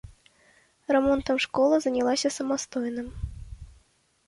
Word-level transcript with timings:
Рамонтам 0.95 1.37
школа 1.45 1.75
занялася 1.85 2.33
самастойна. 2.39 3.03